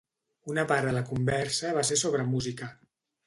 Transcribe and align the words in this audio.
Una 0.53 0.63
part 0.71 0.87
de 0.89 0.93
la 0.95 1.03
conversa 1.09 1.75
va 1.77 1.83
ser 1.91 1.99
sobre 2.05 2.25
música. 2.33 2.73